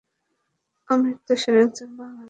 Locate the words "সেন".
1.35-1.55